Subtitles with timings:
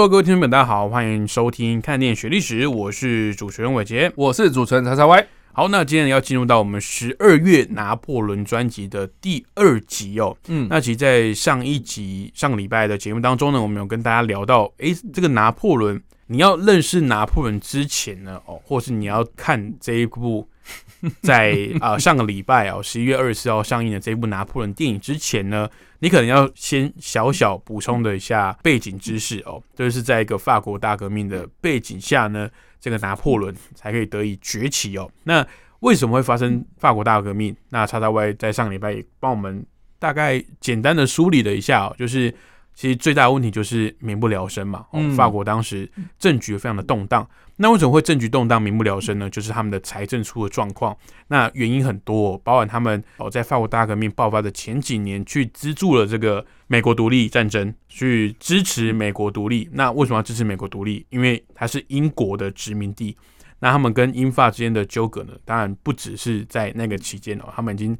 [0.00, 4.10] Hello，各位听众们，大家好，欢迎收听《看电影学历史》，我是主持人伟杰。
[4.16, 5.26] 我是主持人叉叉 Y。
[5.52, 10.34] 好，那今天要进入到我们十二月拿破仑专辑的第二集哦。
[10.48, 20.48] 嗯，那其实，在上一集上个礼拜的节目当中呢，我们有跟大家聊到，诶，这个拿破仑，你要认识拿破仑之前呢，哦，或是你要看这一部
[21.22, 35.10] 在啊、上个礼拜哦，十一月二十四号上映的这一部拿破仑电影之前呢，你可能要先小小补充的一下背景知识哦，就是在一个法国大革命的背景下呢，这个拿破仑才可以得以崛起哦。
[35.24, 35.44] 那
[35.80, 37.56] 为什么会发生法国大革命？
[37.70, 39.66] 那叉叉 Y 在上个礼拜也帮我们
[39.98, 42.32] 大概简单的梳理了一下哦，就是
[42.74, 44.86] 其实最大的问题就是民不聊生嘛。
[45.16, 47.28] 法国当时政局非常的动荡。
[47.56, 49.28] 那为什么会政局动荡、民不聊生呢？
[49.28, 50.96] 就是他们的财政出了状况。
[51.28, 59.68] 那原因很多、哦，包含他们哦在法国大革命爆发的前几年去资助了这个美国独立战争，去支持美国独立。
[59.72, 61.04] 那为什么要支持美国独立？
[61.10, 63.14] 因为它是英国的殖民地。
[63.58, 67.94] 那他们跟英法之间的纠葛呢，当然不只是在那个期间哦，他们已经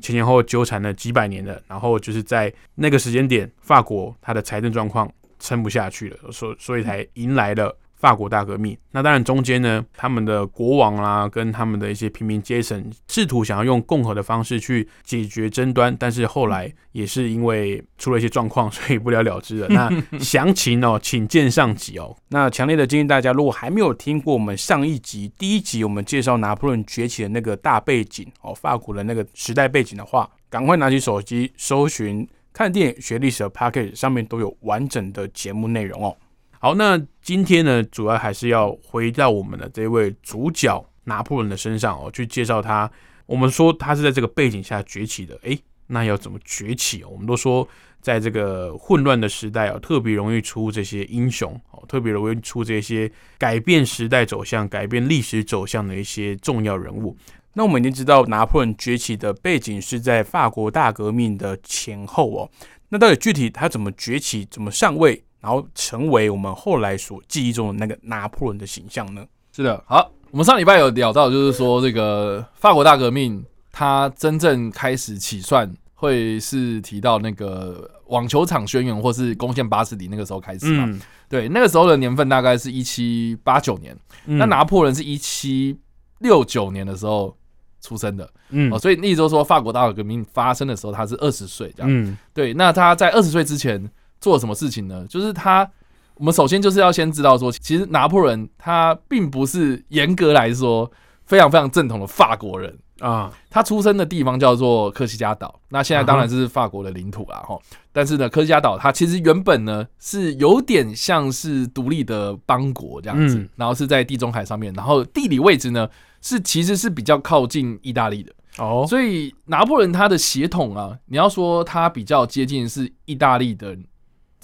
[0.00, 1.62] 前前后后纠缠了几百年的。
[1.68, 8.76] 然后就是在那个时间点，法国它的财政状况撑不下去了，所所以才迎来了法国大革命。
[8.92, 19.66] 那当然中间呢，他们的国王啦，跟他们的一些平民阶层，试图想要用共和的方式去解决争端，但是后来也是因为出了一些状况，所以不了了之了。
[19.70, 22.16] 那详情哦，请见上集哦。
[22.28, 36.16] 那强烈的建议大家，如果还没有听过我们上一集第一集，我们介绍拿破仑崛起的那个大背景哦，法国的那个时代背景的话，赶快拿起手机搜寻看电影学历史的 p a c k a g e 上面都有完整的节目内容哦。
[36.58, 42.88] 好，那今天呢，主要还是要回到我们的这位主角拿破仑的身上哦，去介绍他。
[43.26, 47.02] 我们说他是在这个背景下崛起的，诶，那要怎么崛起？
[47.02, 47.68] 我们都说，
[48.00, 57.16] 在这个混乱的时代哦，特别容易出这些英雄哦，特别容易出这些改变时代走向、改变历史走向的一些重要人物。
[57.54, 62.48] 那我们已经知道拿破仑崛起的背景是在法国大革命的前后哦。
[62.90, 69.24] 那到底具体他怎么崛起、怎么上位，然后成为我们后来所记忆中的那个拿破仑的形象呢？
[69.52, 80.84] 是的，好，我们上礼拜有聊到，就是说这个法国大革命它真正开始起算，会是提到那个网球场宣言或是攻陷巴士底那个时候开始嘛？
[80.84, 85.78] 嗯，对，那个时候的年份大概是一七八九年，嗯那拿破仑是一七
[86.18, 87.32] 六九年的时候
[87.80, 91.88] 出生的嗯哦，所以那时候说法国大革命发生的时候他是二十岁这样。
[91.88, 93.88] 嗯对，那他在二十岁之前
[94.26, 95.06] 做了什么事情呢？
[95.08, 95.70] 就是他，
[96.16, 100.90] 我们首先就是要先知道说，其实拿破仑他并不是严格来说
[101.26, 102.76] 非常非常正统的法国人。
[102.98, 107.56] 啊他出生的地方叫做科西嘉岛，那现在当然是法国的领土啦，哈。
[107.92, 115.88] 但是呢，科西嘉岛它其实原本呢是有点像是独立的邦国这样子，嗯然后是在地中海上面，然后地理位置呢
[116.20, 118.32] 是其实是比较靠近意大利的。
[118.58, 123.76] 哦所以拿破仑他的血统啊，你要说他比较接近是意大利的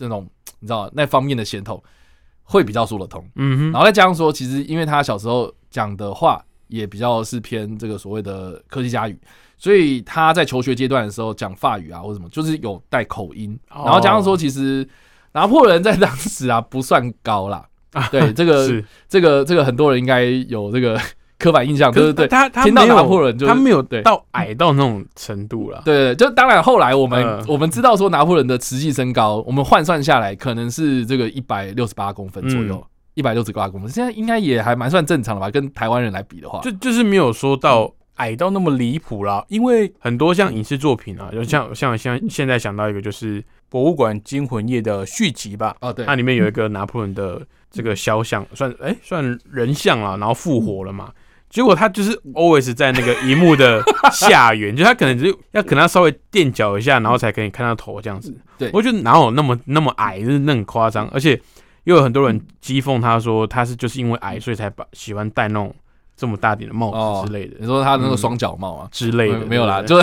[0.03, 1.83] 这种， 你知道那方面的血统
[2.43, 3.25] 会比较说得通。
[3.37, 9.19] 嗯哼然后再加上说，其实因为他小时候讲的话也比较是偏这个所谓的科技家语，
[9.57, 13.59] 所以他在求学阶段的时候讲法语啊或什么，就是有带口音。
[13.71, 14.87] 哦然后加上说，其实
[15.33, 17.67] 拿破仑在当时啊不算高啦。
[18.11, 20.99] 对这个是，这个这个很多人应该有这个
[21.43, 22.29] 刻板印象，对对对。
[22.29, 25.83] 他他听到没有拿破仑就是他没有对到矮到那种程度了。
[25.85, 35.51] 对，就当然后来我们、嗯我们知道说拿破仑的实际身高，我们换算下来可能是这个一百六十八公分左右，一百六十八公分，现在应该也还蛮算正常的吧？
[35.51, 51.11] 跟台湾人来比的话，就就是没有说到矮到那么离谱啦，因为很多像影视作品啊，就像像像现在想到一个就是《博物馆惊魂夜》的续集吧，哦对它里面有一个拿破仑的这个肖像，算哎、算人像啊，然后复活了嘛。
[51.53, 58.35] 结果他就是 always 在那个荧幕的 下缘，就他可能就是要可能要稍微垫脚一下，然后才可以看到头这样子。
[58.57, 61.39] 对我觉得哪有那么那么矮，就是那很夸张，而且
[61.85, 65.75] 又有很多人讥讽他说他是就是因为矮，所以才把喜欢戴那种
[66.17, 68.89] 这么大顶的帽哦子之类的、你说他的那个双脚帽啊？
[68.91, 70.01] 之类的，没有啦，就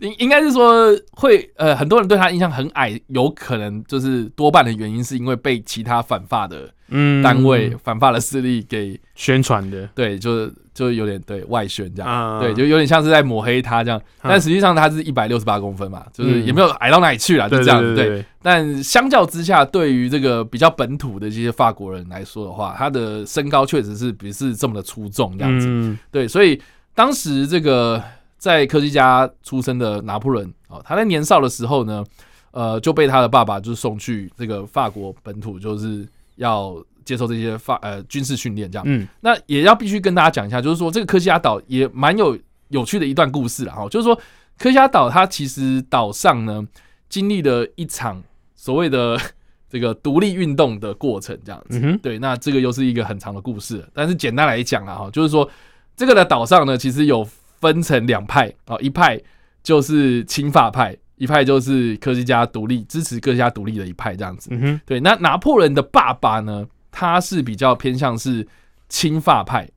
[0.00, 7.22] 应应该是说会呃，很多人对他印象很矮，有可能就是多半的原因是因为被其他反发的嗯。
[7.22, 9.86] 单位、反法的势力给宣传的。
[9.94, 12.40] 对，就就有点对外宣这样，啊。
[12.40, 14.00] 对，就有点像是在抹黑他这样。
[14.22, 16.46] 但实际上他是一百六十八公分嘛，就是嗯。
[16.46, 17.94] 也没有矮到哪里去啦，就对这样子。
[17.94, 25.66] 对，对对，但相较之下，对于这个比较本土的这些法国人来说的话，他的身高确实是不是这么的出众这样子。
[25.68, 25.98] 嗯。
[26.10, 26.60] 对，所以
[26.94, 28.02] 当时这个
[28.38, 32.04] 在科技家出生的拿破仑哦，他在年少的时候呢，
[32.52, 36.06] 呃，就被他的爸爸就是送去这个法国本土，就是
[36.40, 38.84] 要接受这些发呃军事训练这样。
[38.86, 42.36] 嗯那也要必须跟大家讲一下，就是说这个科西嘉岛也蛮有
[42.68, 43.72] 有趣的一段故事了。
[43.72, 44.14] 哈，就是说
[44.58, 46.66] 科西嘉岛它其实岛上呢
[47.08, 48.22] 经历了一场
[48.54, 49.18] 所谓的
[49.68, 51.78] 这个独立运动的过程，这样子。
[51.82, 55.48] 嗯，对，那这个又是一个很长的故事，但是简单来讲啊，哈，就是说
[55.96, 57.24] 这个的岛上呢，其实有
[57.60, 59.20] 分成两派啊，一派
[59.62, 64.48] 就是亲法派，一派就是科西嘉独立支持科西嘉独立的一派这样子。
[64.52, 68.46] 嗯哼，对，那拿破仑的爸爸呢，他是比较偏向是
[68.88, 69.68] 亲法派，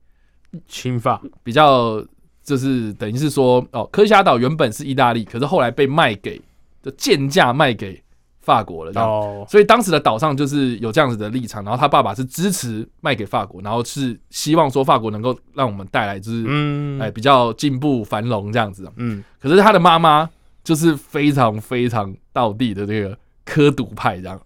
[0.69, 2.01] 亲法，比较
[2.41, 6.41] 就是等于是说，哦，科西嘉岛原本是意大利，可是后来被卖给
[6.81, 8.01] 就贱价卖给
[8.39, 9.01] 法国了。
[9.01, 18.89] 哦，所以当时的岛上就是有这样子的立场，然后他爸爸是支持卖给法国，然后是希望说法国能够让我们带来就是、嗯，哎比较进步繁荣这样子。
[18.95, 20.29] 嗯，可是他的妈妈
[20.63, 24.39] 就是非常非常道地的这个科独派这样，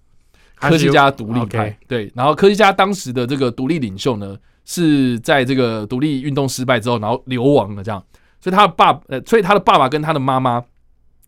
[0.56, 4.36] 科学家独立派对，然后科学家当时的这个独立领袖呢
[4.66, 8.04] 是在这个独立运动失败之后，然后流亡了这样，
[8.42, 10.64] 所以他的爸呃，所以他的爸爸跟他的妈妈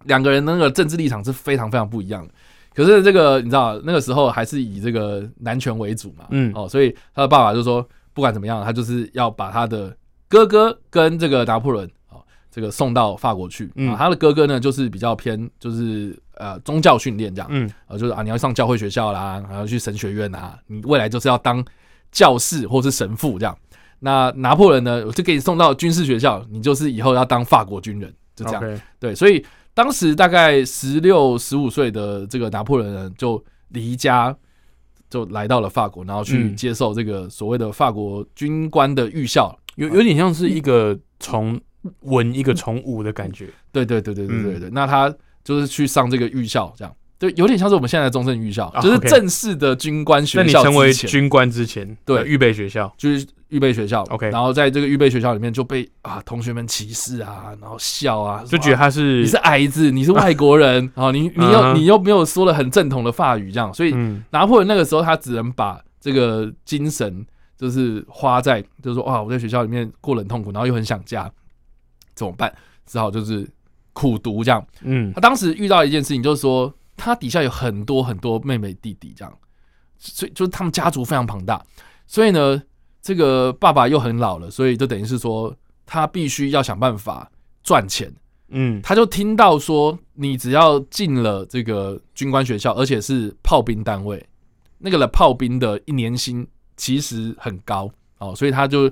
[0.05, 2.33] 两个人那个政治立场是非常非常不一样的。
[2.73, 6.51] 可是这个你知道那个时候还是以这个男权为主嘛，嗯。
[6.55, 9.95] 哦，所以他的爸爸就说不管怎么样，他就是要把他的
[10.27, 11.91] 哥哥跟这个拿破仑哦，
[12.51, 13.71] 这个送到法国去。
[13.75, 21.63] 嗯啊，他的哥哥呢就是比较偏就是呃宗教训练这样，嗯，呃，就是啊，你要上教会学校啦，然后去神学院啊，你未来就是要当
[22.11, 23.57] 教士或是神父这样。
[23.99, 28.81] 那拿破仑呢，我就给你送到军事学校，你就是以后要当法国军人，就这样。
[28.97, 34.33] 对，所以当时大概十六、十五岁的这个拿破仑呢，就离家
[35.09, 39.53] 就来到了法国，然后去嗯接受这个所谓的法国军官的预校。
[39.75, 41.59] 有有点像是一个从
[42.01, 44.59] 文一个从武的感觉，对对对对对对嗯。
[44.59, 46.93] 对，那他就是去上这个预校，这样。
[47.17, 52.17] 对，有点像是我们现在的中正预校，啊就是正式的军官学校那你成为军官之前，对。
[52.19, 64.23] 呃预备学校，就是预备学校 OK 然后在这个预备学校里面就被啊同学们歧视啊，然后笑啊，就觉得啊他是你是矮子， 你是外国人，然 后你你嗯又哼你又没有说了很正统的法语，这样，所以嗯。
[64.31, 67.25] 拿破仑那个时候他只能把这个精神
[67.57, 71.29] 就是花在就是说哇我在学校里面过得很痛苦，然后又很想家，
[72.19, 72.53] 怎么办？
[72.85, 73.49] 只好就是
[73.93, 74.65] 苦读这样。
[74.81, 79.33] 嗯他当时遇到一件事情，就是说他底下有很多很多妹妹弟弟这样，
[79.97, 81.63] 所以就是他们家族非常庞大，
[82.05, 82.61] 所以呢，
[83.01, 85.55] 这个爸爸又很老了，所以就等于是说
[85.85, 87.31] 他必须要想办法
[87.63, 88.11] 赚钱。
[88.51, 94.25] 嗯他就听到说，你只要进了这个军官学校，而且是炮兵单位，
[94.79, 98.91] 那个的炮兵的一年薪其实很高哦，所以他就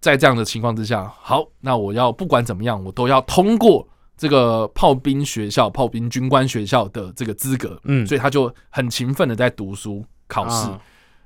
[0.00, 10.80] 在这样的情况之下，好，那我要不管怎么样，我都要通过这个炮兵学校、炮兵军官学校的这个资格，嗯，所以他就很勤奋的在读书考试，啊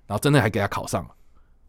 [0.07, 1.11] 然后真的还给他考上了。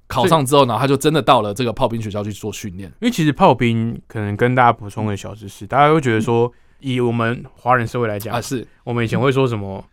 [0.08, 2.90] 考上之后，呢他就真的到了这个炮兵学校去做训练。
[3.00, 9.84] 因为其实炮兵可能跟大家补充个小知识，大家会觉得说，以我们华人社会来讲啊，，是我们以前会说什么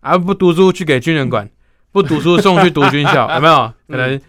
[0.00, 1.50] 啊，不读书去给军人管，
[1.90, 3.72] 不读书送去读军校， 有没有？
[3.88, 4.20] 可能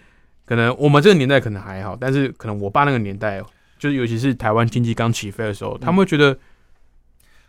[0.48, 3.39] 可能我们这个年代可能还好，但是可能我爸那个年代，
[3.77, 6.36] 就是尤其是台湾经济刚起飞的时候，他们会觉得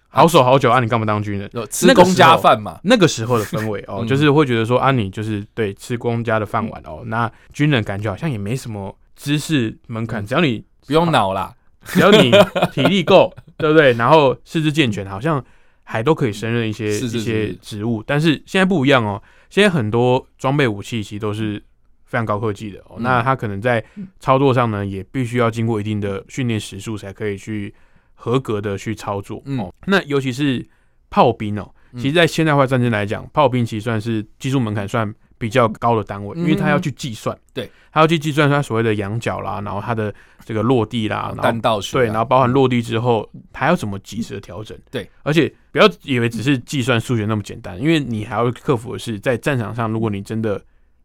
[0.08, 1.48] 好手好脚啊，你干嘛当军人？
[1.52, 2.80] 有吃公家饭嘛？
[2.82, 11.54] 那个时候的氛围哦， 嗯就是会觉得说啊，你就是对吃公家的饭碗哦，那军人感觉好像也没什么知识门槛，嗯只要你不用脑啦，
[11.86, 12.32] 只要你
[12.72, 13.92] 体力够，对不对？
[13.92, 15.44] 然后四肢健全，好像
[15.84, 18.02] 还都可以胜任一些一些职务。
[18.04, 21.62] 但是现在不一样哦，现在很多装备武器其实都是
[22.08, 22.96] 非常高科技的哦。
[22.96, 23.02] 嗯。
[23.04, 23.84] 那它可能在
[24.18, 27.72] 操作上呢，也必须要经过一定的训练时数，才可以去
[28.14, 29.60] 合格的去操作嗯。
[29.60, 29.72] 哦。
[29.86, 30.66] 那尤其是
[31.10, 32.00] 炮兵哦，嗯。
[32.00, 40.12] 其实，在现代化战争来讲，炮兵其实算是技术门槛算比较高的单位，因为他要去计算，嗯对，他要去计算他所谓的仰角啦，然后他的
[40.44, 44.76] 这个落地啦，然后单道对，然后包含落地之后，还要怎么及时的调整？
[44.90, 50.60] 对，而且不要以为只是计算数学那么简单，因为你还要克服的是在战场上，如果你真的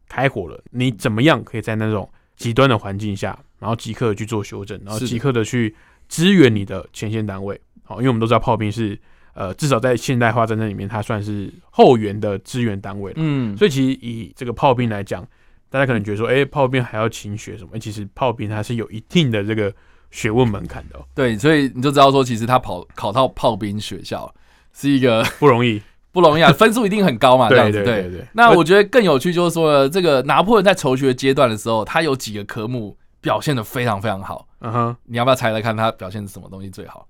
[0.08, 5.74] 开火了，你怎么样可以在那种极端的环境下，然然后即刻去做修正，然后即刻的去
[6.06, 7.58] 支援你的前线单位。
[7.82, 8.98] 好，因为我们都知道炮兵是
[9.32, 13.16] 呃，至少在现代化战争里面，它算是后援的支援单位了。
[13.18, 15.26] 嗯，所以其实以这个炮兵来讲，
[15.70, 17.78] 大家可能觉得说，哎、炮兵还要勤学什么？
[17.78, 19.74] 其实炮兵它是有一定的这个
[20.10, 24.30] 学问门槛的、哦，对，所以你就知道说，其实他跑考到炮兵学校
[24.74, 25.80] 是一个不容易。
[26.14, 28.26] 不容易啊，分数一定很高嘛， 这样子对对对对。
[28.32, 34.46] 那我觉得更有趣就是说呢，这个拿破仑在求学阶段的时候，他有几个科目表现的非常非常好。
[34.60, 37.06] 嗯哼，你要不要猜猜看他表现是什么东西最好？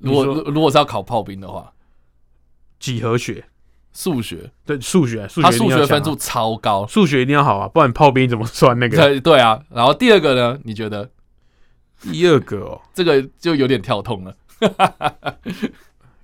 [0.00, 1.72] 如果如如果是要考炮兵的话，
[2.78, 3.44] 几何学，
[3.92, 6.86] 数学，对数学，数学他数学分数超高。
[6.86, 8.96] 数学一定要好啊，不然炮兵怎么算那个？
[8.96, 10.58] 对对啊，然后第二个呢？
[10.64, 11.10] 你觉得
[12.12, 14.36] 第二个哦，这个就有点跳痛了？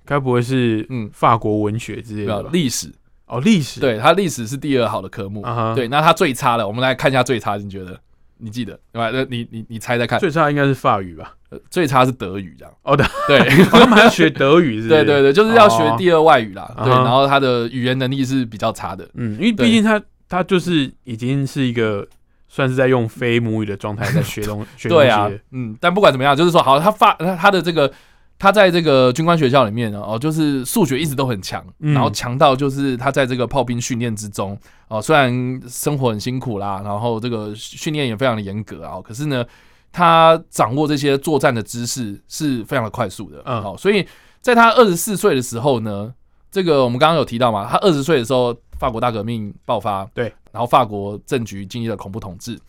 [0.05, 2.49] 该不会是嗯法国文学之类的吧？
[2.53, 2.91] 历史，
[3.27, 5.43] 哦，历史，对它历史是第二好的科目。
[5.75, 7.99] 对，那它最差的，我们来看一下最差，你觉得？
[8.37, 9.09] 你记得对吧？
[9.13, 11.33] 那你你你猜猜看，最差应该是法语吧？
[11.51, 12.73] 呃最差是德语这样。
[12.83, 14.89] 哦的，对他们 还要学德语，是？
[14.89, 16.69] 对对对，就是要学第二外语啦。
[16.83, 19.07] 对，然后他的语言能力是比较差的。
[19.13, 22.05] 嗯，因为毕竟他他就是已经是一个
[22.49, 27.89] 算是在用非母语的状态在学东 学东对啊西，嗯，但不管怎么样，就是说，好，他发他他的这个
[28.37, 31.93] 他在这个军官学校里面呢，哦，就是数学一直都很强，嗯。
[31.93, 34.57] 然后强到就是他在这个炮兵训练之中，
[34.89, 39.45] 哦，虽然生活很辛苦啦，然后这个训练也非常的严格啊，可是呢，
[39.91, 43.63] 他掌握这些作战的知识是非常的快速的，嗯。
[43.63, 44.05] 哦，所以
[44.41, 46.13] 在他二十四岁的时候呢，
[46.51, 52.59] 这个我们刚刚有提到嘛，他二十岁的时候，法国大革命爆发，对，然后法国政局经历了恐怖统治，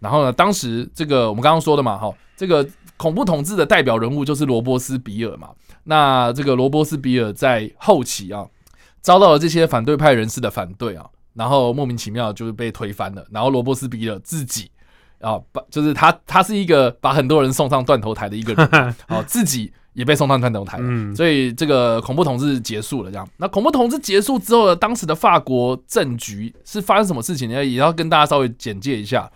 [0.00, 2.66] 然后呢，当时这个我们刚刚说的嘛，哈，这个
[3.02, 5.48] 恐怖统治的代表人物就是罗伯斯比尔嘛。
[5.82, 8.46] 那这个罗伯斯比尔在后期啊，
[9.00, 11.04] 遭到了这些反对派人士的反对啊，
[11.34, 13.26] 然后莫名其妙就是被推翻了。
[13.32, 14.70] 然后罗伯斯比尔自己
[15.20, 20.78] 啊，把就是他他是一个把很多人送上断头台的一个人 啊，哦，自己也被送上断头台。
[20.80, 23.28] 嗯，所以这个恐怖统治结束了，这样。
[23.38, 27.64] 那恐怖统治结束之后呢，当时的法国政局是发生什么事情呢？
[27.64, 29.28] 也要跟大家稍微简介一下。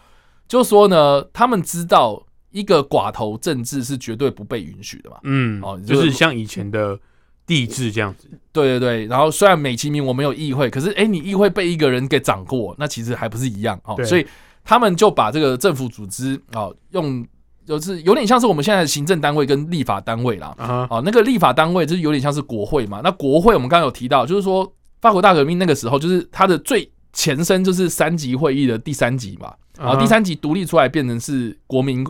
[0.46, 2.22] 就说呢，他们知道
[2.56, 5.18] 一个寡头政治是绝对不被允许的嘛。
[5.24, 6.98] 嗯，哦就是像以前的
[7.46, 14.02] 帝制这样子，对对对，然后虽然美其名我没有议会，可是哎，你议会被一个人给掌过，那其实还不是一样哦。
[14.04, 14.26] 所以
[14.64, 17.24] 他们就把这个政府组织哦，用
[17.66, 20.54] 就是有点像是我们现在的行政单位跟立法单位啦。
[20.56, 23.02] 啊那个立法单位就是有点像是国会嘛。
[23.04, 24.72] 那国会我们刚刚有提到，就是说
[25.02, 29.52] 法国大革命那个时候，就是它的最前身就是三级会议的第三级嘛。
[29.78, 32.02] 然后第三级独立出来变成是国民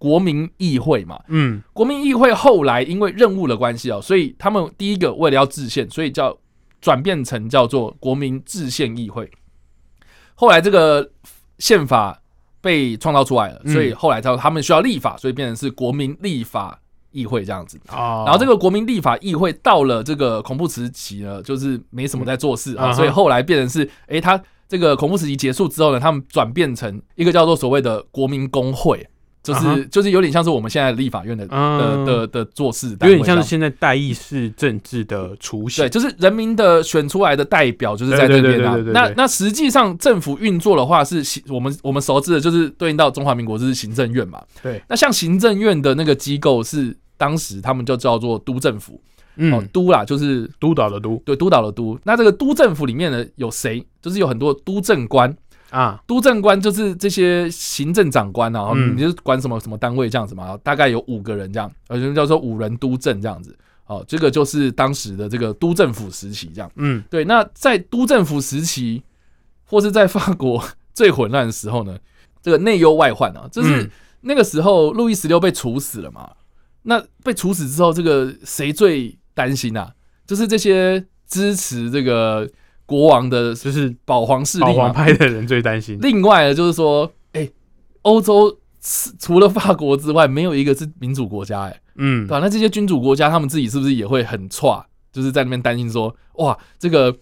[0.00, 1.20] 国民议会嘛。
[1.28, 6.34] 嗯国民议会后来因为任务的关系哦，所以他们第一个为了要制宪，所以叫
[6.80, 9.30] 转变成叫做国民制宪议会。
[10.34, 11.10] 后来这个
[11.58, 12.22] 宪法
[12.62, 16.80] 被创造出来了，嗯所以后来他他们需要立法，所以变成是国民立法
[17.10, 17.78] 议会这样子。
[17.90, 29.06] 哦，然后这个国民立法议会到了这个恐怖时期呢，就是没什么在做事啊，所以后来变成是，诶，他这个恐怖时期结束之后呢，他们转变成一个叫做所谓的国民工会，
[29.42, 32.04] 就是、就是有点像是我们现在立法院的、嗯。
[32.04, 38.76] 的的的做事有点像是现在代议式政治的雏形对，，就是人民的选出来的代表，就是在这边啊。
[38.92, 44.42] 那那实际上政府运作的话，是行我们我们熟知的，就是对应到中华民国就是行政院嘛。
[44.62, 49.00] 对，那像行政院的那个机构是当时他们就叫做都政府，哦
[49.36, 51.22] 嗯，，都啦，就是督导的督。
[51.24, 51.98] 对督导的督。
[52.04, 53.84] 那这个都政府里面呢有谁？
[54.02, 55.34] 就是有很多督政官，
[55.70, 63.56] 啊，督政官就是这些行政长官啊，嗯你就管什么什么单位这样子嘛，大概有五个人这样，呃，就叫做五人督政这样子。
[63.86, 66.70] 哦，这个就是当时的这个督政府时期这样。
[66.76, 69.02] 嗯对，那在督政府时期，
[69.64, 70.62] 或是在法国
[70.94, 71.98] 最混乱的时候呢，
[72.40, 76.30] 这个内忧外患啊，就是嗯那个时候路易十六被处死了嘛。
[76.82, 79.92] 那被处死之后，这个谁最担心啊？
[80.26, 82.48] 就是这些支持这个
[82.90, 84.92] 国王的就是保皇势保皇。
[84.92, 87.48] 派的人最担心，另外呢，就是说，哎、
[88.02, 88.50] 欧洲
[88.82, 91.80] 除除了法国之外，没有一个是民主国家、哎。
[92.02, 94.84] 嗯对吧、那这些君主国家，他们自己是不是也会很差？
[95.12, 97.14] 就是在那边担心说，哇，这个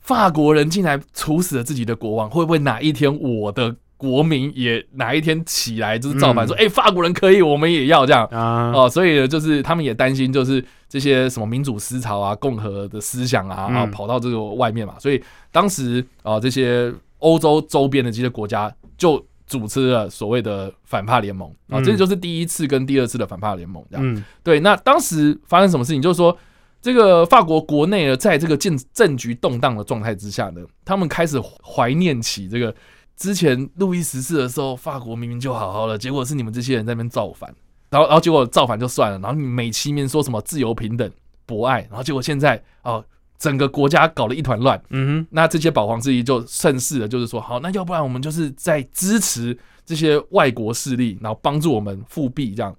[0.00, 8.88] 法国人竟然处死了自己的国王，会不会哪一天我的国民也哪一天起来就是造反，嗯说，哎、法国人可以，我们也要这样啊，哦？
[8.88, 10.64] 所以呢，就是他们也担心，就是
[10.94, 14.94] 这些什么民主思潮啊、共和的思想啊，嗯啊跑到这个外面嘛。
[15.00, 15.20] 所以
[15.50, 24.06] 当时啊、这些欧洲周边的这些国家就组织了所谓的反叛联盟啊，嗯这就是第一次跟第二次的反叛联盟这样。
[24.06, 26.00] 嗯对，那当时发生什么事情？
[26.00, 26.38] 就是说，
[26.80, 32.72] 这个法国国内呢，在这个政政局动荡的状态之下呢，他们开始怀念起这个
[33.16, 37.52] 之前路易十四的时候，法国明明就好好的，结果是你们这些人在那边造反，
[37.94, 41.10] 然后然后结果造反就算了，然后你美其名说什么自由平等
[41.46, 43.04] 博爱，然后结果现在哦。
[43.36, 52.74] 整个国家搞了一团乱，嗯哼那这些保皇之一就趁势的，就是说，好，那要不然我们就是在支持这些外国势力，然后帮助我们复辟这样。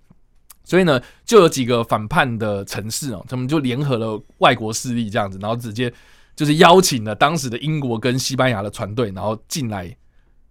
[0.64, 5.94] 所以呢，就有几个反叛的城市哦，他们就联合了外国势力这样子，然后直接
[6.36, 9.96] 就是邀请了当时的英国跟西班牙的船队，然后进来，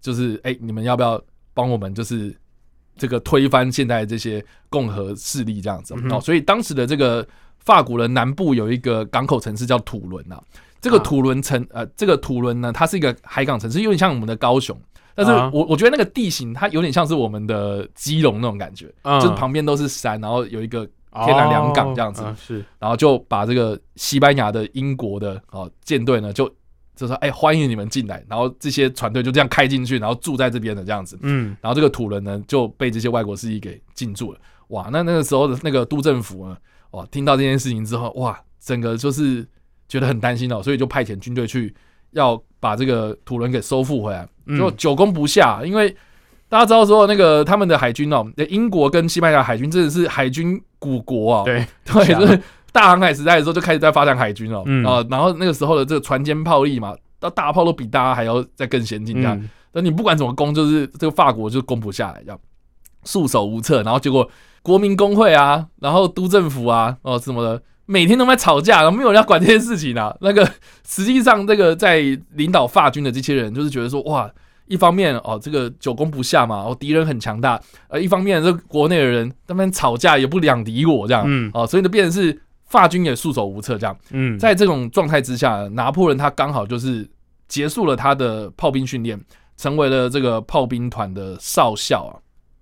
[0.01, 1.21] 就是哎、你们要不要
[1.55, 2.33] 帮我们就是
[2.97, 6.21] 这个推翻现在这些共和势力这样子、嗯哦？
[6.21, 7.27] 所以当时的这个
[7.59, 10.43] 法国的南部有一个港口城市叫土伦啊，
[10.81, 14.79] 这个啊土伦城呃，这个土伦呢，它是一个海港城市，有点像我们的高雄。
[15.15, 15.51] 但是啊。
[15.53, 20.85] 我我觉得那个地形它有点像是我们的基隆那种感觉，嗯就是旁边都是山，然后有一个
[21.25, 22.23] 天然良港这样子。
[22.37, 26.53] 是，然后就把这个西班牙的、英国的哦舰队呢，就
[26.95, 31.57] 就说哎欢迎你们进来，然后这些船队就这样开进去，然后住在这边的这样子，嗯。
[31.61, 34.39] 然后这个土人呢就被这些外国势力给进驻了。
[34.69, 36.57] 哇，那那个时候的那个都政府呢，
[36.93, 39.47] 哇，听到这件事情之后，哇，整个就是
[39.89, 41.75] 觉得很担心哦，所以就派遣军队去
[42.13, 44.59] 要把这个土人给收复回来，嗯。
[44.59, 45.95] 就久攻不下，因为。
[46.47, 52.43] 大家知道说那个他们的海军哦，英国跟西班牙海军真的是海军古国哦，对， 对，是
[52.75, 59.39] 大航海时代的时候就开始在发展海军了，嗯啊，然后那个时候的这个船坚炮利嘛，到大炮都比大家还要再更先进这样。
[59.39, 62.39] 嗯那、你不管怎么攻，就是这个法国就攻不下来，这样
[63.05, 63.83] 束手无策。
[63.85, 64.29] 然后结果
[64.63, 70.15] 国民工会啊，然后都政府啊，哦什么的，每天都在吵架，然后没有人要管这件事情啊。
[70.23, 70.49] 那个
[70.87, 72.01] 实际上，这个在
[72.35, 74.31] 领导法军的这些人，就是觉得说，哇，
[74.67, 83.97] 一方面哦，这个久攻不下嘛，哦，敌人很强大，呃，一方面这国内的人他们吵架也不两敌我这样，嗯哦，所以就变成是法军也束手无策这样。
[84.11, 87.09] 嗯，在这种状态之下，拿破仑他刚好就是
[87.47, 89.21] 结束了他的炮兵训练，
[89.57, 92.13] 成为了这个炮兵团的少校啊。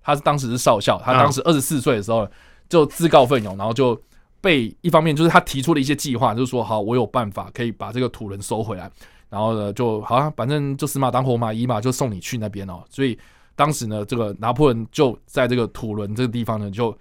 [0.05, 2.27] 他是当时是少校，他当时二十四岁的时候
[2.67, 3.99] 就自告奋勇，然后就
[4.41, 8.91] 被一方面就是他提出了一些计划，就是说好，我有办法可以把这个土人收回来，
[9.29, 12.83] 然后呢就好像反正就死马当活马医嘛，就送你去那边哦。
[12.89, 13.17] 所以
[13.55, 16.93] 当时呢，这个拿破仑就在这个土伦这个地方呢就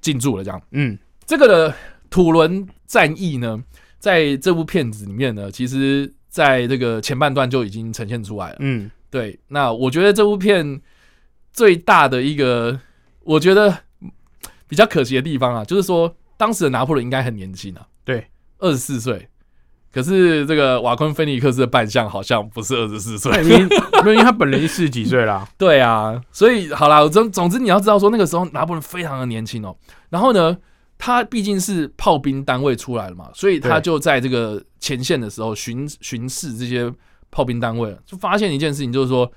[0.00, 0.62] 进驻了，这样。
[0.70, 1.74] 嗯这个的
[2.12, 3.60] 土伦战役呢，
[3.98, 8.56] 在这部片子里面呢，其实在这个前半段就已经呈现出来了。
[8.60, 8.88] 嗯。
[9.10, 10.80] 对，那我觉得这部片
[11.52, 12.80] 最大的一个，
[13.24, 13.76] 我觉得
[14.66, 18.26] 比较可惜的地方啊，就是说当时的拿破仑应该很年轻啊，对，
[18.58, 19.28] 二十四岁。
[19.92, 23.76] 可是这个瓦昆菲尼克斯的扮相好像不是二十四岁，对，因为
[24.14, 29.76] 因为他本人四十几岁啦， 对啊，所以好啦，总总之你要知道说那个时候拿破仑非常的年轻哦，
[30.08, 30.56] 然后呢，
[31.04, 36.88] 他毕竟是炮兵单位出来了嘛，所以他就在这个前线的时候巡巡视这些
[37.28, 39.28] 炮兵单位，就发现一件事情，就是说，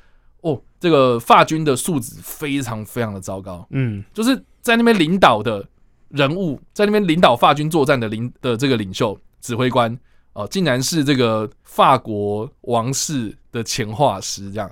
[0.42, 4.04] 哦，这个法军的素质非常非常的糟糕，嗯。
[4.14, 5.68] 就是在那边领导的
[6.10, 9.98] 人物，在那边领导法军作战的领的这个领袖指挥官
[10.34, 14.70] 哦、竟然是这个法国王室的前画师，这样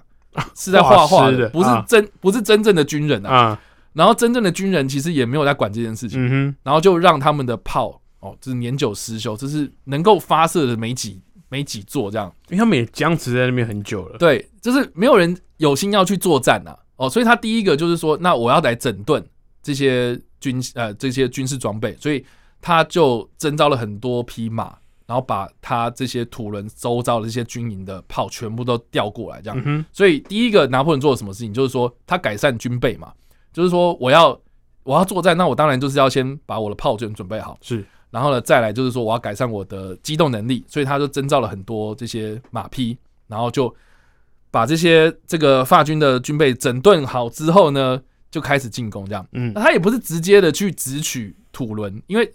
[0.56, 3.34] 是在画画 不是啊真不是真正的军人啊。
[3.34, 3.62] 啊，
[3.94, 12.34] 然后真正的军人其实也没有在管这件事情，嗯哼，然后就让他们的炮哦，就是年久失修，就是能够发射的没几没几座这样。
[12.50, 19.24] 因为他们也僵持在那边很久了，对，就是没有人有心要去作战呐、哦，所以他第一个就是说，那我要来整顿
[19.62, 22.26] 这些军呃这些军事装备，所以
[22.62, 24.76] 他就征召了很多匹马，
[25.06, 29.62] 然后把他这些土人周遭的这些军营的炮全部都调过来，这样。
[29.66, 33.14] 嗯，所以第一个拿破仑做了什么事情，就是说他改善军备嘛，
[33.54, 34.38] 就是说我要
[34.84, 43.74] 我要作战，那我当然就是要先把我的炮阵准备好，是，然后呢，再来就是说我要改善我的机动能力，所以他就征召了很多这些马匹，然后就
[44.52, 49.26] 把这些这个法军的军备整顿好之后呢，就开始进攻这样。
[49.32, 52.34] 嗯那他也不是直接的去直取土伦，因为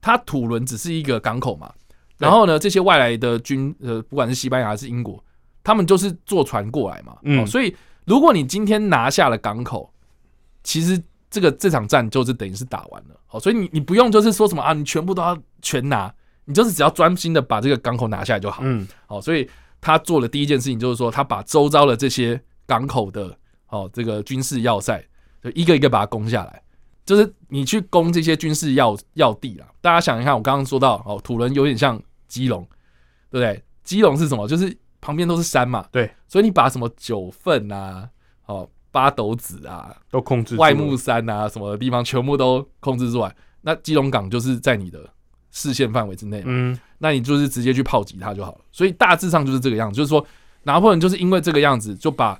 [0.00, 1.72] 他土伦只是一个港口嘛。
[2.18, 5.22] 然后呢，这些外来的军呃，不管是西班牙还是英国，
[5.62, 7.16] 他们就是坐船过来嘛。
[7.22, 7.74] 嗯哦，所以
[8.06, 9.92] 如果你今天拿下了港口，
[10.68, 13.18] 其实这个这场战就是等于是打完了。
[13.30, 18.60] 哦，所以你你不用就是说什么啊，你全部都要全拿，你就是只要专心的把这个港口拿下来就好。
[18.62, 19.48] 嗯好，所以
[19.80, 23.34] 他做的第一件事情就是说，他把周遭的这些港口的
[23.68, 25.02] 哦这个军事要塞，
[25.42, 26.62] 就一个一个把它攻下来。
[27.06, 29.66] 就是你去攻这些军事要要地啦。
[29.80, 32.62] 大家想一看，我刚刚说到哦，土伦有点像基隆，
[33.30, 33.64] 对不对？
[33.84, 34.46] 基隆是什么？
[34.46, 35.86] 就是旁边都是山嘛。
[35.90, 38.06] 对，所以你把什么九份啊、
[38.44, 45.00] 哦八斗子啊、都控制住外木山啊什么的地方全部都控制住来，那基隆港就是在你的
[45.50, 46.44] 视线范围之内嘛。
[46.48, 48.58] 嗯那你就是直接去炮击它就好了。
[48.72, 50.24] 所以大致上就是这个样子，就是说
[50.64, 52.36] 拿破仑就是因为这个样子，就把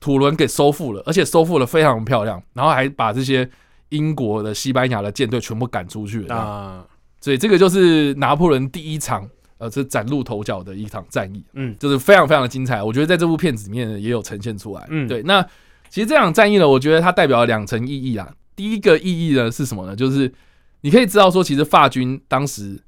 [0.00, 3.48] 土伦给收复了，而且收复的非常漂亮，然后还把这些
[3.90, 6.34] 英国的、西班牙的舰队全部赶出去了。
[6.34, 6.84] 啊，
[7.20, 9.28] 所以这个就是拿破仑第一场
[9.58, 12.82] 呃，这崭露头角的一场战役，嗯就是非常非常的精彩。
[12.82, 14.84] 我觉得在这部片子里面也有呈现出来。
[14.90, 15.22] 嗯对。
[15.22, 15.46] 那
[15.92, 18.26] 其实这场战役呢，我觉得它代表了两层意义啊。
[18.56, 19.94] 第一个意义呢是什么呢？
[19.94, 20.32] 就是
[20.80, 22.80] 你可以知道说，其实法军当时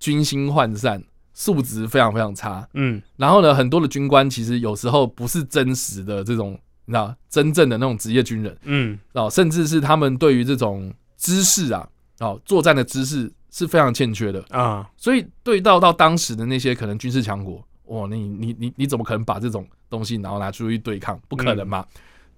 [0.00, 1.00] 军心涣散，
[1.32, 2.68] 素质非常非常差。
[2.74, 8.58] 嗯然后呢，很多的军官其实有时候不是真实的这种，你知道，真正的那种职业军人。
[8.64, 14.44] 嗯哦，甚至是他们对于这种知识啊，哦，作战的知识是非常欠缺的。
[14.50, 21.16] 啊，所以对到到当时的那些可能军事强国，哇，你你你你怎么可能把这种东西然后拿出去对抗？
[21.28, 21.86] 不可能嘛。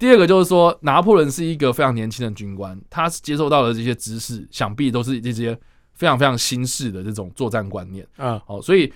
[0.01, 5.55] 第二个就是说，拿破仑是一个非常年轻的军官，他接受到的这些知识，想必都是这些
[5.93, 8.05] 非常非常新式的这种作战观念。
[8.17, 8.91] 啊，哦，所以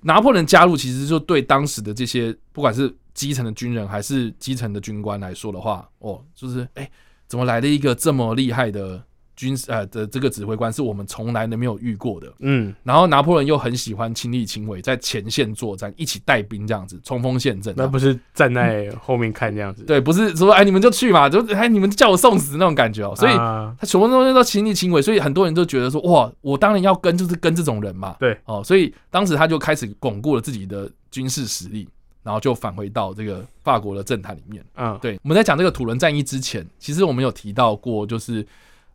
[0.00, 6.90] 拿破仑加入，其实就对当时的这些不管是基层的军人还是基层的军官来说的话，哦，就是哎、
[7.28, 9.04] 怎么来了一个这么厉害的
[9.36, 12.32] 军呃的这个指挥官，是我们从来都没有遇过的。
[12.40, 17.74] 嗯然后拿破仑又很喜欢亲力亲为，在前线作战，一起带兵这样子冲锋陷阵。
[17.76, 23.14] 那不是站在后面看这样子，对，不是说哎你们就去嘛，就哎你们叫我送死那种感觉哦。
[23.14, 28.16] 所以啊他全部东西都亲力亲为，所以很多人都觉得说哇，我当然要跟就是跟这种人嘛。
[28.18, 31.86] 对，哦，所以当时他就开始巩固了自己的军事实力，
[32.22, 34.64] 然后就返回到这个法国的政坛里面。
[34.76, 38.46] 嗯对，我们在讲这个土伦战役之前，其实我们有提到过，就是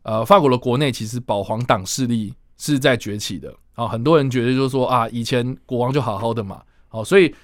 [0.02, 3.52] 呃，法国的国内其实保皇党势力是在崛起的。
[3.74, 7.34] 啊、很多人觉得就是说啊，以前国王就好好的嘛，好、所以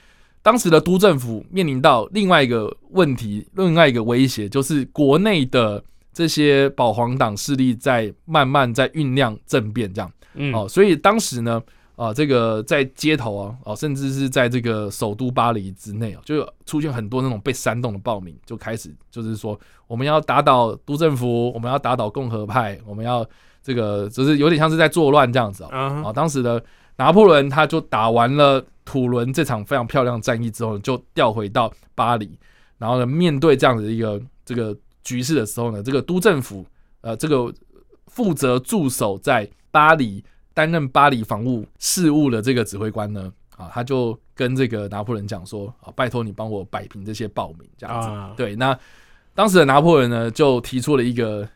[0.42, 10.12] 当时的都政府面临到另外一个问题，另外一个威胁，就是国内的这些保皇党势力在慢慢在酝酿政变，这样。
[10.34, 10.52] 嗯。
[10.54, 11.62] 哦，所以当时呢，
[11.98, 19.58] 啊、这个在街头啊，哦，甚至是在这个首都巴黎之内啊，就有出现很多那种被煽动的暴民，就开始就是说，
[19.88, 23.26] 我们要打倒都政府，我们要打倒共和派，我们要
[23.60, 25.68] 这个，就是有点像是在作乱这样子哦。
[25.72, 26.62] 啊啊，当时的
[26.98, 32.38] 拿破仑他就打完了土伦这场非常漂亮的战役之后，就调回到巴黎，
[32.78, 36.64] 然后呢，面对这样的一个这个局势的时候呢，这个都政府
[37.00, 37.52] 呃，这个
[38.06, 40.22] 负责驻守在巴黎
[40.58, 48.08] 担任巴黎防务事务的这个指挥官呢，啊，他就跟这个拿破仑讲说，啊，拜托你帮我摆平这些暴民这样子。
[48.08, 48.34] 啊。
[48.36, 48.76] 对，那
[49.36, 51.48] 当时的拿破仑呢，就提出了一个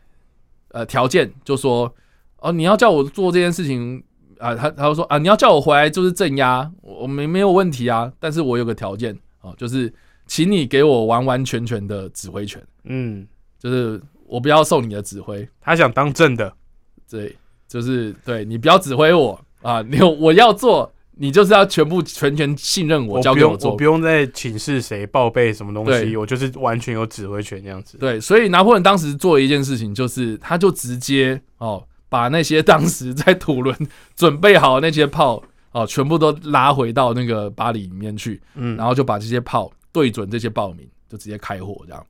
[0.69, 1.93] 呃条件，就说
[2.37, 4.01] 哦，你要叫我做这件事情
[4.39, 9.93] 啊，他他就说啊，你要叫我回来就是镇压，我我没没有问题啊，但是我有个条件啊、就是
[10.27, 13.27] 请你给我完完全全的指挥权，嗯，
[13.59, 16.53] 就是我不要受你的指挥，他想当正的，
[17.09, 17.35] 对，
[17.67, 23.83] 就是对你不要指挥我啊，你我要做，你就是要全部全权信任我，我交给我做我不。
[23.83, 27.97] 用再请示谁报备什么东西，我就是完全有指挥权这样子。
[27.97, 33.75] 对，所以拿破仑当时做一件事情，就是他就直接哦，把那些当时在土伦
[34.15, 42.05] 准备好的那些炮哦，全部都拉回到那个巴黎里面去，嗯，然后就把这些炮对准这些暴民，就直接开火这样。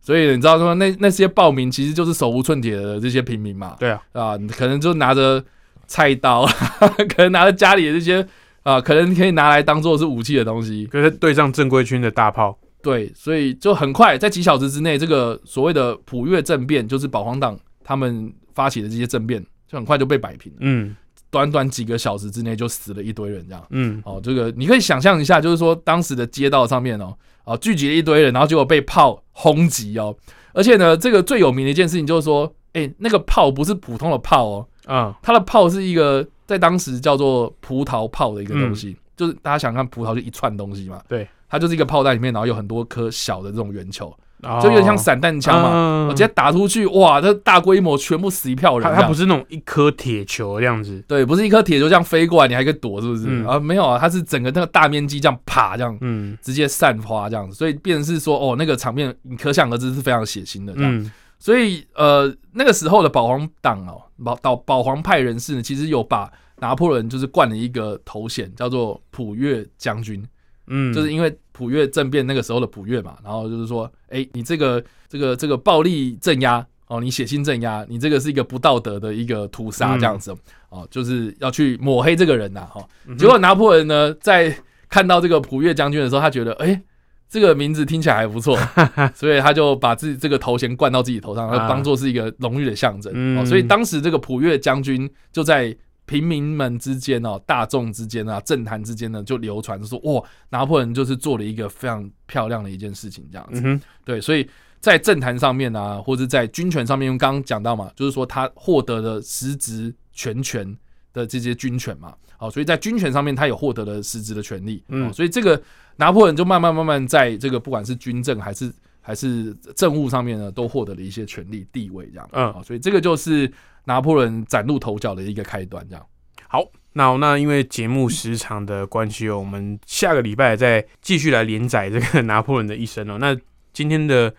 [0.00, 5.44] 所以你知道说那那些暴民其实就是手无寸铁的这些平民嘛，对啊，啊，可能就拿着
[5.86, 6.46] 菜刀，
[7.14, 8.26] 可能拿着家里的这些
[8.62, 20.58] 啊，可能可以拿来当做是武器的东西，可是对上正规军的大炮，对，所以就很快在几小时之内，这个所谓的普越政变，就是保皇党他们发起的这些政变，就很快就被摆平了。
[20.60, 20.96] 嗯。
[21.30, 23.62] 短短几个小时之内就死了一堆人，这样。
[23.68, 24.00] 嗯。
[24.02, 27.14] 哦，这个你可以想象一下，就是说当时的街道上面哦，
[27.48, 30.14] 啊聚集了一堆人，然后结果被炮轰击哦，
[30.52, 44.16] 而且呢，这个最有名的一件事情就是说，哎、那个炮不是普通的炮哦，啊它的炮是一个在当时叫做葡萄炮的一个东西，就是大家想看葡萄就一串东西嘛，嗯对，它就是一个炮弹里面，然后有很多颗小的这种圆球，哦
[44.62, 53.24] 就有点像散弹枪嘛，直接打出去，哇，这大规模全部死一票人它它不是那种一颗铁球这样子，对，不是一颗铁球这样飞过来，你还可以躲，是不是？
[53.26, 53.46] 嗯。
[53.46, 56.38] 啊，没有啊，它是整个那个大面积这样啪这样嗯。
[56.40, 60.96] 直接散花这样子，所以变成是说，哦，那个场面你可想而知是非常血腥的这样。
[60.96, 61.10] 嗯。
[61.40, 70.24] 所以呃，那个时候的保皇党哦，保保保皇派人士呢，其实有把拿破仑就是冠了一个头衔，叫做普越将军，
[70.68, 80.00] 嗯，就是因为普越政变那个时候的普越嘛，然后就是说，哎、你这个这个这个暴力镇压哦，你血腥镇压，你这个是一个不道德的一个屠杀嗯。
[80.00, 80.34] 这样子、
[80.70, 82.88] 哦，就是要去抹黑这个人呐、哈、哦。
[83.06, 84.54] 嗯结果拿破仑呢，在
[84.88, 86.80] 看到这个普越将军的时候，他觉得，哎、
[87.28, 88.56] 这个名字听起来还不错，
[89.14, 91.58] 所以他就把自己这个头衔冠到自己头上，啊。
[91.58, 93.12] 他当做是一个荣誉的象征。
[93.14, 93.38] 嗯。
[93.38, 95.76] 哦，所以当时这个普越将军就在
[96.08, 103.60] 平民们之间哦，大众之间啊，政坛之间呢，就流传说，哇，拿破仑就是做了一个非常漂亮的一件事情，这样子。
[103.62, 104.48] 嗯，对，所以
[104.80, 110.76] 在政坛上面啊，或者在军权上面，因为刚刚讲到嘛，就是说他获得了实质全权
[111.12, 115.62] 的这些军权嘛，好，所以在军权上面他也获得了实质的权利，嗯嗯，所以这个
[115.96, 118.72] 拿破仑就慢慢慢慢在这个不管是军政还是
[119.08, 123.50] 还是政务上面呢，都获得了一些权力地位，这样，嗯啊，所以这个就是
[123.84, 126.06] 拿破仑崭露头角的一个开端，这样。
[126.46, 133.16] 好，那那因为节目时长的关系哦，我们下个礼拜再继续来连载这个 拿破仑的一生哦。
[133.18, 133.34] 那
[133.72, 134.34] 今天的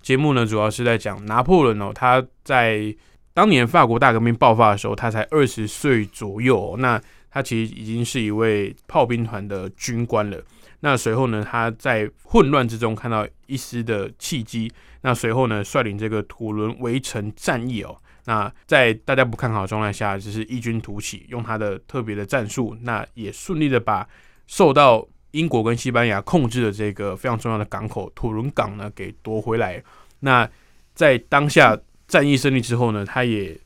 [0.00, 2.94] 节目呢，主要是在讲拿破仑哦，他在
[3.34, 6.76] 当年法国大革命爆发的时候，他才二十岁左右、哦。
[6.78, 10.40] 那他其实已经是一位炮兵团的军官了。
[10.84, 14.70] 那随后呢，他在混乱之中看到一丝的契机，
[15.02, 24.08] 那随后呢，率领这个土伦围城战役哦，那在大家不看好的状态下，就是异军突起，用他的特别的战术，那也顺利的把
[24.46, 29.82] 受到英国跟西班牙控制的这个非常重要的港口土伦港呢给夺回来。
[30.20, 30.48] 那
[30.94, 33.56] 在当下战役胜利之后呢，他也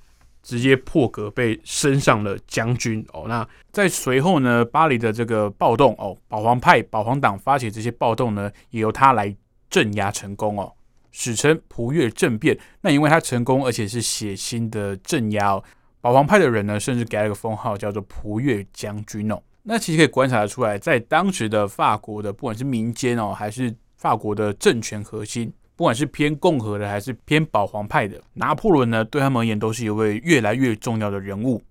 [0.46, 3.24] 直接破格被升上了将军哦。
[3.26, 9.34] 那在随后呢，巴黎的这个暴动哦，保皇派、保皇党发起这些暴动呢，也由他来
[9.68, 10.72] 镇压成功哦。
[11.10, 12.56] 史称普越政变。
[12.80, 15.64] 那因为他成功，而且是血腥的镇压哦，
[16.00, 19.42] 保皇派的人呢，甚至给他一个封号叫做普越将军哦。
[19.64, 31.62] 那其实可以观察得出来，在当时的法国的不管是民间哦，还是法国的政权核心，不管是偏共和的还是偏保皇派的，拿破仑呢，对他们而言都是一位越来越重要的人物。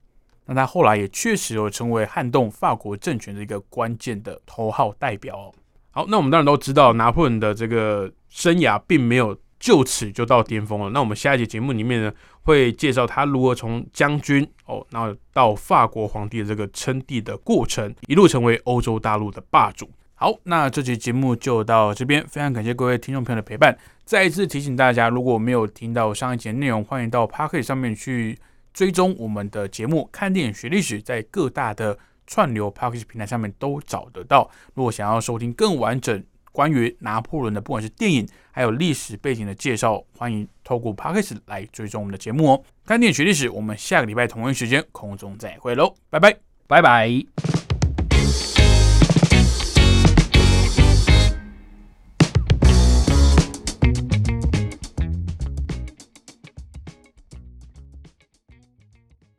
[0.46, 5.52] 那他后来也确实有成为撼动法国政权的一个关键的头号代表哦。
[5.89, 10.89] 好，那我们当然都知道，拿破仑的这个生涯并没有就此就到巅峰了。
[10.91, 12.13] 那我们下一节节目里面呢，
[12.44, 19.89] 会介绍他如何从将军哦，然后到法国皇帝的这个称帝的过程，一路成为欧洲大陆的霸主。
[20.17, 23.78] 好，那这期节目就到这边，非常感谢各位听众朋友的陪伴。
[24.06, 28.39] 再一次提醒大家，如果没有听到上一节内容，欢迎到 p a r k e t 上面去
[28.73, 34.49] 追踪我们的节目，看电影学历史，在各大的串流 p a r k e t 平台上面都找得到。
[34.73, 36.23] 如果想要收听更完整
[36.54, 42.63] 关于拿破仑的，不管是电影还有历史背景的介绍，欢迎透过 p a r k e t 来追踪我们的节目哦。
[42.86, 46.38] 看电影学历史，我们下个礼拜同一时间空中再会喽，拜拜。
[46.67, 47.55] 拜拜。